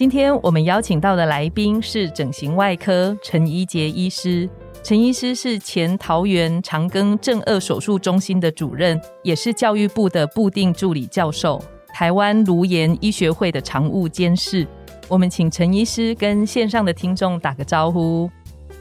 [0.00, 4.48] 今天我们邀请到的来宾是整形外科陈怡杰医师。
[4.82, 14.66] 陈医师是前桃园长庚正二手术中心的主任，也是教育部的部定助理教授，台湾颅炎医学会的常务监事。
[15.06, 18.30] 我们请陈医师跟线上的听众打个招呼。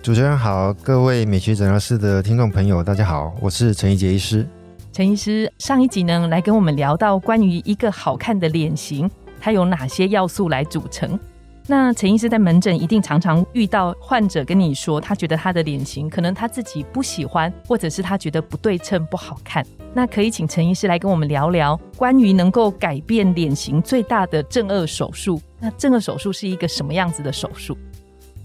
[0.01, 4.47] 主持人好，各位美学诊疗室的听众朋友，大家好，我是陈怡杰医师。
[4.93, 9.11] 陈医师上一集呢，来跟我们聊到关于一个好看的脸型。
[9.39, 11.19] 它有哪些要素来组成？
[11.67, 19.63] 那陈医师在门诊一定常常遇到患者跟你说，他觉得他的脸型可能他自己不喜欢，或者是他觉得不对称不好看。
[19.93, 25.39] 那可以请陈医师来跟我们聊聊关于能够改变脸型最大的正颚手术。
[25.59, 27.77] 那正颚手术是一个什么样子的手术？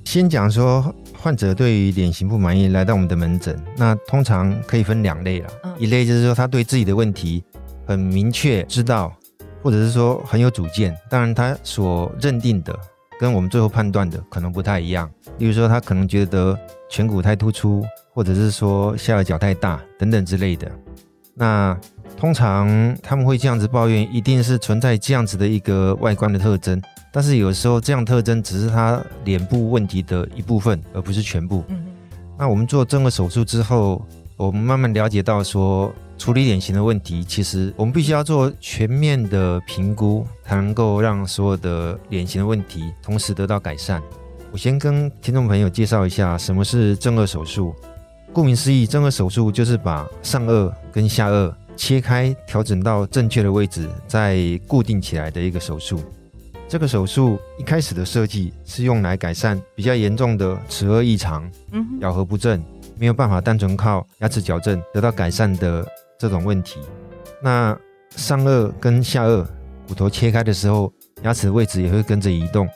[0.05, 5.49] 先讲说患者对于脸型不满意来到我们的门诊，那通常可以分两类了。
[5.79, 7.43] 一类就是说他对自己的问题
[7.87, 9.11] 很明确知道。
[9.65, 12.79] 或者是说很有主见，当然他所认定的
[13.19, 15.11] 跟我们最后判断的可能不太一样。
[15.39, 16.55] 例如说，他可能觉得
[16.91, 20.71] 颧骨太突出，或者是说下颚角太大等等之类的。
[21.33, 21.75] 那
[22.15, 26.79] 通常他们会这样子抱怨，一定是存在这样子的一个外观的特征。
[27.11, 31.65] 但是有时候这样特征只是他脸部问题的一部分，而不是全部。
[32.37, 34.05] 那我们做正颌手术之后，
[34.37, 35.91] 我们慢慢了解到说。
[36.17, 44.03] 处理脸型的问题，其实我们必须要做全面的评估，才能够让所有的脸型的问题同时得到改善。
[44.53, 47.75] 我先跟听众朋友介绍一下什么是正颚手术。
[48.33, 56.01] 顾名思义，正颚手术就是把上颚跟下颚切开，调整到正确的位置，再固定起来的一个手术。
[56.69, 61.49] 这个手术一开始的设计是用来改善比较严重的齿颚异常、
[62.01, 62.65] 咬合不正，
[62.97, 65.87] 没有办法单纯靠牙齿矫正得到改善的。
[66.25, 66.81] 这种问题，
[67.43, 67.79] 那
[68.17, 69.47] 上颚跟下颚
[69.87, 70.91] 骨头切开的时候，
[71.23, 72.67] 牙齿位置也会跟着移动，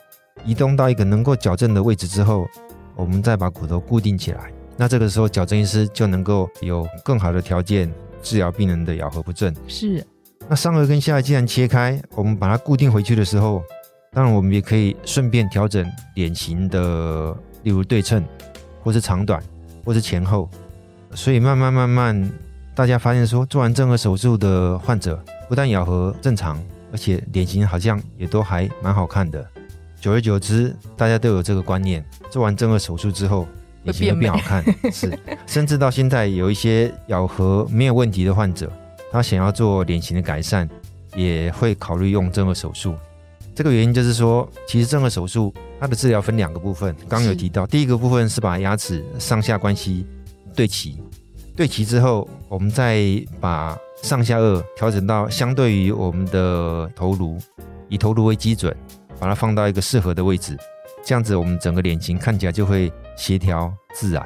[0.45, 2.47] 移动到一个能够矫正的位置之后，
[2.95, 4.53] 我们再把骨头固定起来。
[4.77, 7.91] 那这个时候，矫正医师就能够有更好的条件
[8.23, 9.55] 治疗病人的咬合不正。
[9.67, 10.07] 是。
[10.47, 13.63] 那上颚跟下颚既然切开，我们把它固定回去的时候，
[14.13, 18.23] 当然我们也可以顺便调整脸型的，例如对称，
[18.83, 19.43] 或是长短，
[19.87, 20.51] 或是前后。
[21.15, 22.31] 所以慢慢慢慢。
[22.79, 26.63] 大家发现说，做完正颌手术的患者不但咬合正常，
[26.93, 29.45] 而且脸型好像也都还蛮好看的。
[30.01, 33.49] 久而久之，大家都有这个观念：做完正颌手术之后，
[33.83, 34.63] 脸型会变好看。
[34.93, 35.13] 是，
[35.45, 38.71] 甚至到现在有一些咬合没有问题的患者，
[39.11, 40.69] 他想要做脸型的改善，
[41.17, 42.95] 也会考虑用正颌手术。
[43.57, 50.07] 这个原因就是说，其实正颌手术它的治疗分两个部分，刚有提到，第一个部分是把牙齿上下关系
[50.55, 51.03] 对齐。
[51.59, 53.03] 对齐之后，我们再
[53.41, 57.37] 把上下颚调整到相对于我们的头颅，
[57.89, 58.73] 以头颅为基准，
[59.19, 60.57] 把它放到一个适合的位置，
[61.05, 64.25] 这样子我们整个脸型看起来就会协调自然。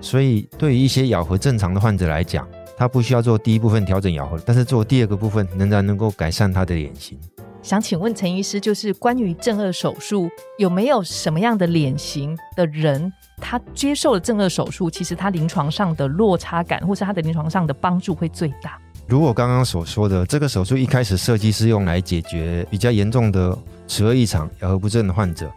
[0.00, 7.18] 所以对于一些咬合正常的患者来讲，他不需要做第一部分调整咬合，但是做第二个部分仍然能够改善他的脸型。
[7.60, 13.12] 想请问陈医师，就是关于正颚手术，有没有什么样的脸型的人？
[13.40, 18.78] 他接受了正颚手术，其实他临床上的落差感，或是他的临床上的帮助会最大。
[19.06, 23.56] 如我刚刚所说的，这个手术一开始设计是用来解决比较严重的
[23.86, 25.50] 齿颚异常、咬合不正的患者，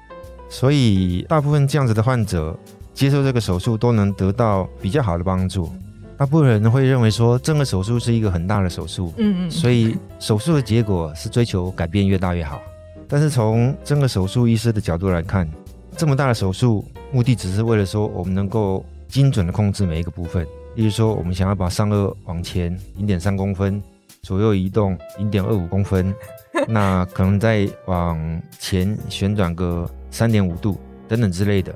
[0.50, 2.58] 所以大部分这样子的患者
[2.94, 5.70] 接受这个手术都能得到比较好的帮助。
[6.18, 12.62] 大部分人会认为说，正颚手术是一个很大的手术，嗯嗯，所以手术的结果是追求改变越大越好。
[13.08, 15.50] 但是从正颚手术医师的角度来看，
[15.98, 16.86] 这么大的手术。
[17.12, 20.48] 目的只是为了说，我们能够精准的控制每一个部分。
[20.76, 23.84] 例如说，我们想要把上颚往前零点三公分，
[24.22, 26.16] 左右移动零点二五公分，
[26.70, 30.78] 那可能再往前旋转个三点五度
[31.10, 31.76] 等等之类的。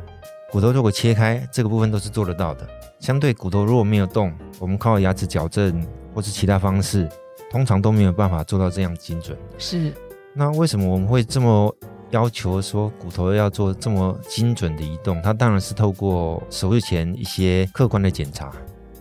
[0.50, 2.66] 骨头如果切开，这个部分都是做得到的。
[3.02, 7.10] 相对骨头如果没有动，我们靠牙齿矫正或是其他方式，
[7.52, 9.38] 通常都没有办法做到这样精准。
[9.58, 9.92] 是。
[10.34, 11.76] 那为什么我们会这么？
[12.12, 18.52] 要求说骨头要做这么精准的移动，它当然是透过手术前一些客观的检查，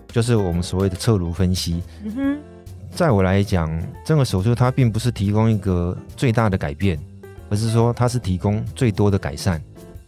[0.08, 1.82] 就是我们所谓的侧颅分析。
[2.02, 2.38] 嗯哼，
[2.90, 3.70] 在我来讲，
[4.04, 6.98] 这个手术它并不是提供一个最大的改变，
[7.48, 9.62] 而而是说它是提供最多的改善。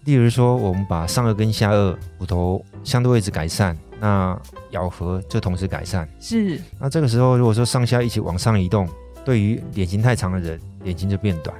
[0.05, 4.37] 例如说，我们把上颚跟下颚骨头相对位置改善，那
[4.71, 6.09] 咬合就同时改善。
[6.19, 6.61] 是。
[6.81, 8.89] 那这个时候，如果说上下一起往上移动，
[9.25, 11.57] 对于脸型太长的人，脸型就变短。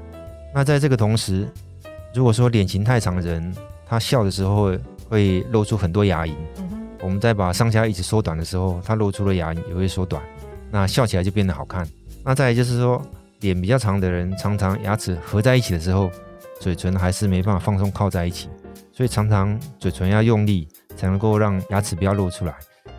[0.57, 1.47] 那在这个同时，
[2.15, 3.55] 如果说脸型太长的人，
[3.87, 4.75] 他笑的时候
[5.07, 6.33] 会露出很多牙龈。
[7.03, 10.23] 我们再把上下一起缩短的时候，他露出的牙龈也会缩短，
[10.71, 11.87] 那笑起来就变得好看。
[12.25, 13.03] 那再来就是说，
[13.41, 16.11] 脸比较长的人，常常牙齿合在一起的时候，
[16.59, 18.49] 嘴唇还是没办法放松靠在一起，
[18.95, 20.67] 所以常常嘴唇要用力
[20.97, 22.55] 才能够让牙齿不要露出来。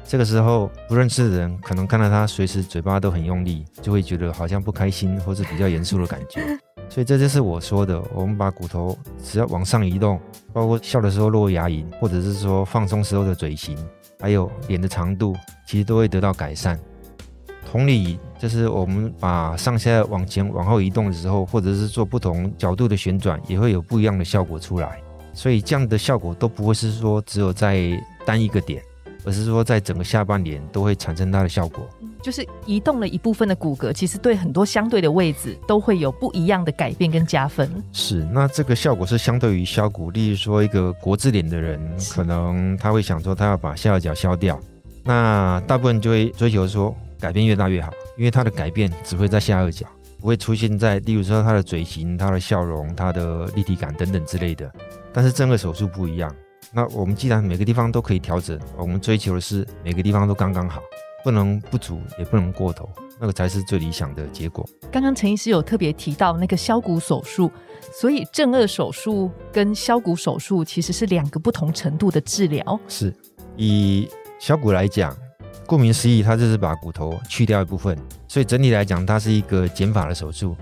[0.06, 6.40] 这个时候不认识的人可能看到他随时嘴巴都很用力，就会觉得好像不开心或是比较严肃的感觉。
[6.90, 10.20] 所以这就是我说的，我们把骨头只要往上移动，
[10.52, 13.78] 包括笑的时候露牙龈，或者是说放松时候的嘴型，
[14.20, 15.36] 还有脸的长度，
[15.68, 16.80] 其实都会得到改善。
[17.70, 25.00] 同理，就是我们把上下往前往后移动的时候，或者是做不同角度的旋转，也会有不一样的效果出来。
[25.34, 28.82] 所以这样的效果都不会是说只有在单一个点。
[29.28, 31.86] 而是说，在整个下半年都会产生它的效果，
[32.24, 37.70] 就是移动了一部分的骨骼，其实对很多相对的位置都会有不一样的改变跟加分。
[37.92, 41.78] 是，那这个效果是相对于削骨，例如说一个国字脸的人，
[42.10, 44.58] 可能他会想说他要把下颚角削掉，
[45.04, 49.86] 那大部分就会追求说改变越大越好，因为它的改变只会在下颚角，
[50.22, 54.72] 不会出现在例如说他的嘴型、他的笑容、他的立体感等等之类的。
[55.12, 56.34] 但是正颌手术不一样。
[56.74, 60.82] 那我们既然每个地方都可以调整，我们追求的是每个地方都刚刚好，
[61.24, 64.68] 不能不足，也不能过头，那个才是最理想的结果。
[64.92, 67.50] 刚刚陈医师有特别提到那个削骨手术，
[67.94, 72.80] 所以正颚手术跟削骨手术其实是两个不同程度的治疗。
[72.88, 73.14] 是
[73.56, 75.16] 以削骨来讲，
[75.66, 77.98] 顾名思义，它就是把骨头去掉一部分，
[78.28, 80.56] 所以整体来讲，它是一个减法的手术。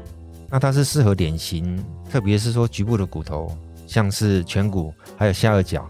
[0.50, 3.52] 那它是适合脸型，特别是说局部的骨头。
[3.86, 5.88] 像是颧骨，还有下颚角，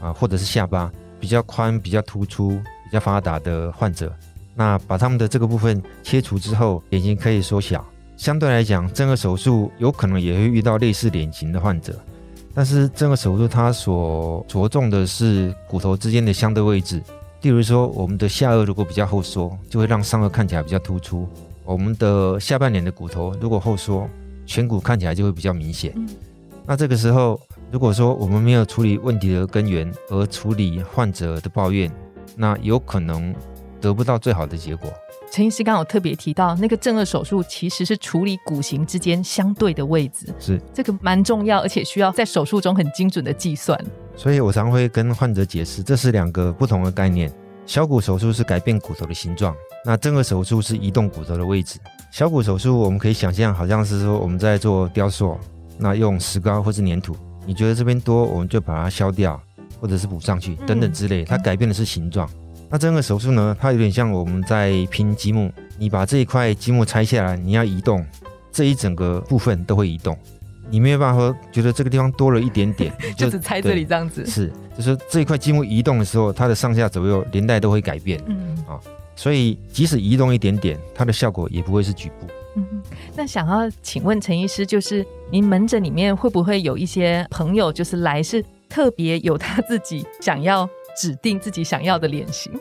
[0.00, 2.50] 啊，或者是下巴比较宽、比较突出、
[2.84, 4.12] 比较发达的患者，
[4.54, 7.84] 那把他们的这个部分切除之后，脸型可以缩小。
[8.16, 11.98] 相对来讲，正颌手术有可能也会遇到类似脸型的患者，
[12.54, 17.02] 但是正颌手术它所着重的是骨头之间的相对位置。
[17.42, 21.28] 例如说，我们的下颚如果比较后缩，就会让上颚看起来比较突出；
[21.64, 24.08] 我们的下半脸的骨头如果后缩，
[24.46, 25.92] 颧骨看起来就会比较明显。
[26.66, 27.38] 那这个时候，
[27.70, 31.92] 如果说我们没有处理问题的根源，而处理患者的抱怨，
[32.36, 33.34] 那有可能
[33.80, 34.90] 得不到最好的结果。
[35.30, 43.78] 陈医师刚好特别提到，那个正颚手术其实是处理骨形之间相对的位置，是这个蛮重要，而且需要在手术中很精准的计算。
[44.16, 47.30] 所以我常会跟患者解释，这是两个不同的概念。
[47.66, 51.78] 小骨手术是改变骨头的形状，那正颌手术是移动骨头的位置。
[52.10, 55.36] 小骨手术我们可以想象，好像是说我们在做雕塑。
[55.78, 57.16] 那用石膏或是粘土，
[57.46, 59.40] 你觉得这边多，我们就把它削掉，
[59.80, 61.24] 或者是补上去等等之类。
[61.24, 62.28] 它改变的是形状。
[62.70, 68.04] 那这个手术呢，它有点像我们在拼积木，你把这一块积木拆下来，你要移动，
[68.50, 70.16] 这一整个部分都会移动。
[70.70, 74.24] 你没有办法说觉得这个地方多了一点点， 就只拆这里这样子。
[74.26, 78.20] 是，就是这一块积木移动的时候，它的上下左右连带都会改变。
[78.26, 78.80] 嗯啊，
[79.14, 82.26] 所以即使移动一点点，它的效果也不会是局部。
[82.56, 82.82] 嗯，
[83.16, 92.52] 那想要请问陈医师，就是您门诊里面会不会有一些朋友，就是来是特别有他自己想要指定自己想要的脸型？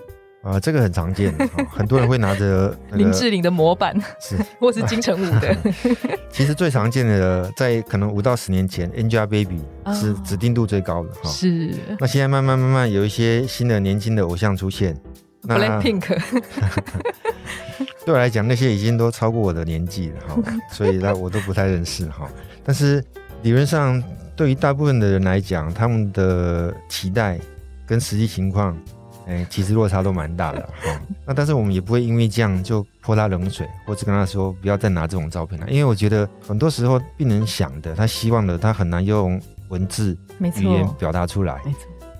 [0.43, 1.33] 啊，这个很常见，
[1.71, 5.55] 很多人会拿着林志玲的模板，是或是金城武的。
[6.29, 9.61] 其实最常见的，在可能五到十年前，Angelababy
[9.93, 11.29] 是指定度最高的哈。
[11.29, 11.73] 是。
[11.97, 14.99] 那现在慢慢慢慢有一些新的年轻的偶像出现
[15.43, 16.19] ，Blackpink。
[18.05, 22.29] 对我来讲，那些已经都超过我的年纪了哈， 所以呢，我都不太认识哈。
[22.63, 23.03] 但是
[23.41, 24.01] 理论上，
[24.35, 27.39] 对于大部分的人来讲，他们的期待
[27.85, 28.77] 跟实际情况，
[29.25, 31.01] 哎，其实落差都蛮大的哈。
[31.25, 41.61] 那但是我们也不会因为这样就泼他冷水，或者跟他说不要再拿这种照片了，因为我觉得很多时候病人想的，他希望的，他很难用文字语言表达出来。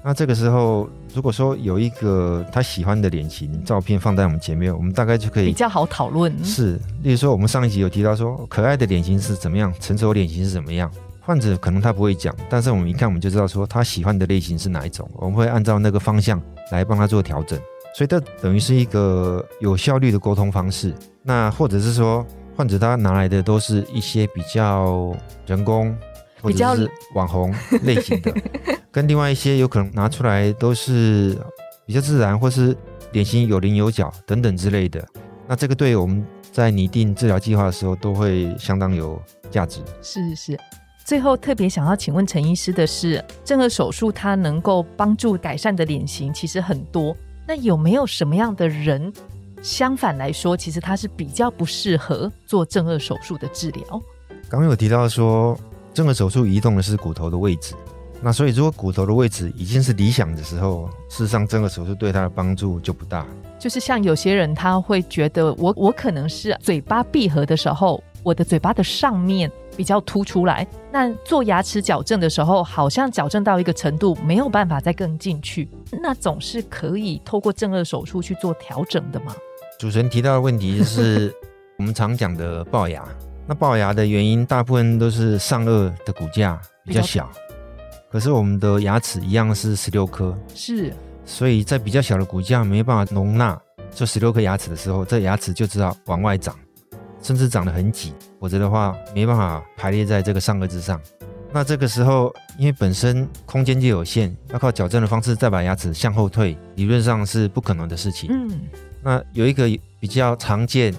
[0.06, 6.44] 那这个时候，如果说有一个他喜欢的脸型照片放在我们前面，我们大概就可以比较好讨论。
[6.44, 10.92] 是，例如说我们上一集有提到说，可爱的脸型是怎么样，成熟脸型是怎么样。
[11.22, 16.42] 患者可能他不会讲，但是我们一看我们就知道说他喜欢的类型是哪一种，我们会按照那个方向
[16.72, 17.58] 来帮他做调整。
[17.96, 20.94] 所以这等于是一个有效率的沟通方式。
[21.22, 22.26] 那或者是说，
[22.58, 25.96] 患者他拿来的都是一些比较人工。
[26.42, 28.34] 或者是网红类型的，
[28.94, 31.36] 跟另外一些有可能拿出来都是
[31.84, 32.78] 比较自然，或是
[33.12, 35.04] 脸型有棱有角等等之类的。
[35.48, 39.20] 那这个对我们在拟定治疗计划的时候都会相当有
[39.50, 39.82] 价值。
[40.04, 40.60] 是是，
[41.04, 49.12] 最后特别想要请问陈医师的是，正颌手术它能够帮助改善的脸型其实很多，那有没有什么样的人，
[49.64, 53.84] 相反来说，其实他是比较不适合做正颌手术的治疗？
[54.48, 55.60] 刚刚有提到说，
[55.96, 57.74] 正颌手术移动的是骨头的位置，
[58.24, 63.26] 那所以如果骨头的位置已经是理想的时候，事实上正颌手术对他的帮助就不大。
[63.60, 69.52] 就是像有些人他会觉得，我我可能是嘴巴闭合的时候，我的嘴巴的上面。
[69.76, 75.68] 比较凸出来，那做牙齿矫正的时候，好像矫正到一个程度，没有办法再更进去，
[76.00, 79.34] 那总是可以透过正颚手术去做调整的嘛？
[79.80, 81.34] 主持人提到的问题是
[81.80, 83.04] 我们常讲的龅牙，
[83.48, 87.28] 那龅牙的原因大部分都是上颚的骨架比较小，
[88.14, 90.94] 可是我们的牙齿一样是十六颗，是，
[91.26, 93.60] 所以在比较小的骨架没办法容纳
[93.92, 96.56] 这十六颗牙齿的时候，这牙齿就知道往外长。
[97.24, 101.02] 甚至长得很挤，否则的话没办法排列在这个上颚之上。
[101.52, 108.30] 那这个时候，因为本身空间就有限，要靠矫正的方式再把牙齿向后退，理论上是不可能的事情。
[108.32, 108.62] 嗯，
[109.02, 109.68] 那有一个
[110.00, 110.94] 比较常见、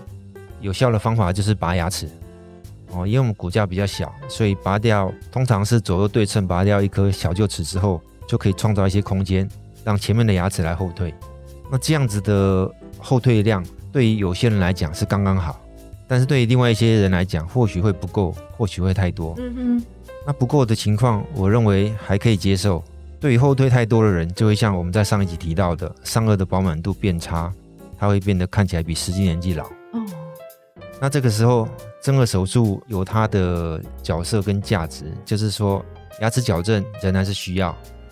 [0.61, 2.09] 有效的方法就是拔牙齿。
[2.95, 9.49] 哦，因为我们骨架比较小，所以拔掉通常是左右对称，拔掉一颗小臼齿之后，就可以创造一些空间，
[9.85, 11.13] 让前面的牙齿来后退。
[11.71, 15.61] 那这样子的后退量，对于有些人来讲是刚刚好。
[16.07, 19.35] 但是对于另外一些人来讲，或许会不够，或许会太多。
[19.39, 19.85] 嗯哼，
[20.27, 22.85] 那不够的情况，我认为还可以接受。
[23.19, 27.51] 对于后退太多的人，就会像我们在上一集提到的，上颚的饱满度变差，
[27.99, 29.65] 它会变得看起来比实际年纪老。
[29.65, 30.05] 哦，
[31.01, 31.69] 那这个时候，
[32.03, 35.85] 正颌手术有它的角色跟价值，就是说
[36.21, 37.69] 牙齿矫正仍然是需要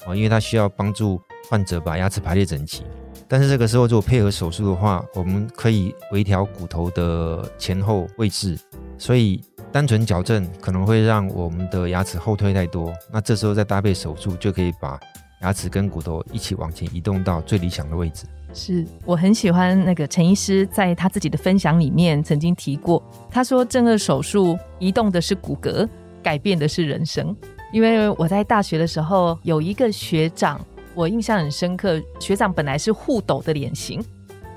[0.06, 2.84] 啊，因为它需要帮助患者把牙齿排列整齐。
[3.28, 8.58] 但是这个时候，如果配合手术的话，我们可以微调骨头的前后位置，
[8.98, 12.92] 所以单纯矫正可能会让我们的牙齿后退太多。
[13.10, 15.00] 那这时候再搭配手术，就可以把
[15.40, 18.26] 牙齿跟骨头一起往前移动到最理想的位置。
[18.54, 25.88] 是我很喜欢那个陈医师在他自己的分享里面曾经提过，他说正颚手术移动的是骨骼，
[26.22, 27.34] 改变的是人生。
[27.72, 30.60] 因为我在大学的时候有一个学长。
[30.94, 34.04] 我印象很深刻，学长本来是护斗的脸型，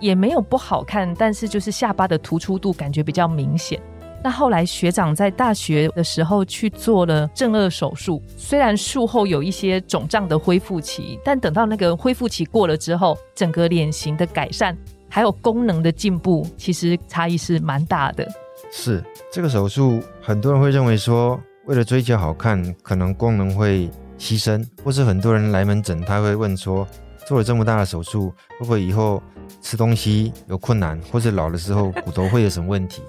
[0.02, 3.80] 也没有不好看，但是就是下巴的突出度感觉比较明显。
[4.26, 14.76] 那后来学长在大学的时候去做了正颚手术，虽然术后有一些肿胀的恢复期，但等到那个恢复期过了之后，整个脸型的改善
[15.08, 18.28] 还有功能的进步，其实差异是蛮大的。
[18.72, 23.88] 是这个手术，很多人会认为说，为了追求好看，可能功能会。
[24.18, 26.88] 牺牲，或是很多人来门诊，他会问说，
[27.28, 29.22] 做了这么大的手术，会不会以后
[29.62, 33.02] 吃东西有困难，或者老的时候骨头会有什么问题？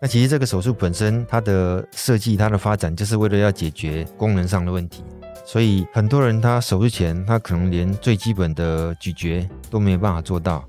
[0.00, 5.02] 那其实这个手术本身，它的设计、它的发展，就是为了要解决功能上的问题。
[5.44, 10.64] 所以很多人他手术前，他可能连最基本的咀嚼都没有办法做到。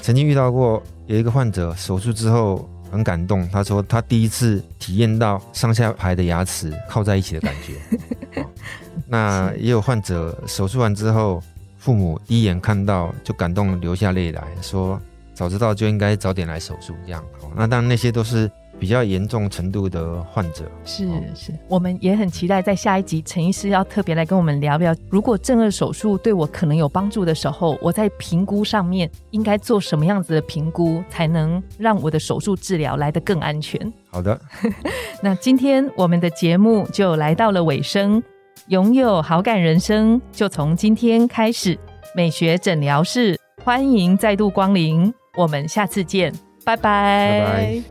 [0.00, 8.44] 曾经遇到过有一个患者，手术之后很感动，他说他第一次体验到上下排的牙齿靠在一起的感觉。
[9.08, 11.42] 那也有患者手术完之后，
[11.78, 15.00] 父母第一眼看到就感动流下泪来说
[15.42, 17.24] ：“早知道就应该早点来手术。”这样，
[17.56, 20.70] 那当然那些都是比较严重程度的患者。
[20.84, 33.92] 是是，我们也很期待在下一集陈医师要特别来跟我们聊聊，如果正颌手术对我可能有帮助的时候，我在评估上面应该做什么样子的评估，才能让我的手术治疗来得更安全。
[34.12, 34.40] 好的，
[35.20, 38.22] 那今天我们的节目就来到了尾声。
[38.68, 41.76] 拥有好感人生，就从今天开始。
[42.14, 46.32] 美学诊疗室欢迎再度光临，我们下次见，
[46.64, 47.82] 拜拜。